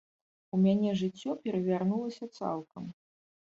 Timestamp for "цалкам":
2.37-2.93